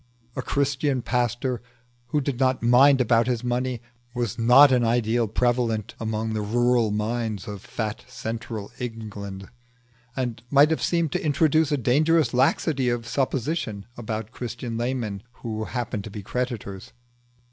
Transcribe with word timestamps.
A 0.35 0.41
Christian 0.41 1.03
pastor 1.03 1.61
who 2.07 2.21
did 2.21 2.39
not 2.39 2.63
mind 2.63 2.99
about 2.99 3.27
his 3.27 3.43
money 3.43 3.83
was 4.15 4.39
not 4.39 4.71
an 4.71 4.83
ideal 4.83 5.27
prevalent 5.27 5.93
among 5.99 6.33
the 6.33 6.41
rural 6.41 6.89
minds 6.89 7.47
of 7.47 7.61
fat 7.61 8.03
central 8.07 8.71
England, 8.79 9.47
and 10.15 10.41
might 10.49 10.71
have 10.71 10.81
seemed 10.81 11.11
to 11.11 11.23
introduce 11.23 11.71
a 11.71 11.77
dangerous 11.77 12.33
laxity 12.33 12.89
of 12.89 13.07
supposition 13.07 13.85
about 13.95 14.31
Christian 14.31 14.75
laymen 14.75 15.21
who 15.33 15.65
happened 15.65 16.03
to 16.05 16.09
be 16.09 16.23
creditors. 16.23 16.93